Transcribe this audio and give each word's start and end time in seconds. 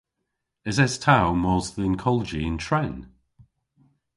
Eses 0.69 0.95
ta 1.03 1.17
ow 1.27 1.33
mos 1.43 1.67
dhe'n 1.75 1.95
kolji 2.03 2.41
yn 2.49 2.57
tren? 2.65 2.95